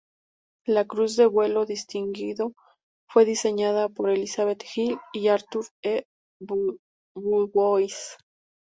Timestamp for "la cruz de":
0.65-1.27